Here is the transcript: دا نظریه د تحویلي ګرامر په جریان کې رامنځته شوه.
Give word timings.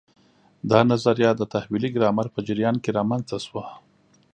دا 0.69 0.79
نظریه 0.91 1.31
د 1.35 1.41
تحویلي 1.53 1.89
ګرامر 1.95 2.27
په 2.35 2.39
جریان 2.47 2.75
کې 2.83 2.89
رامنځته 2.97 3.37
شوه. 3.45 3.65